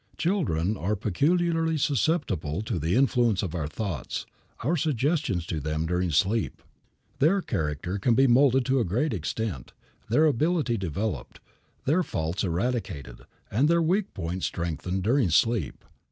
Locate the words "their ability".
10.09-10.77